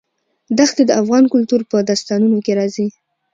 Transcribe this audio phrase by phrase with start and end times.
[0.57, 2.87] دښتې د افغان کلتور په داستانونو کې راځي.